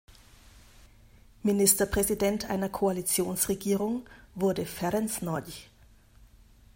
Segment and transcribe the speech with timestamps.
[1.43, 5.53] Ministerpräsident einer Koalitionsregierung wurde Ferenc Nagy.